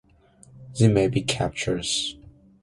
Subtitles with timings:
[0.79, 2.17] There may be captures.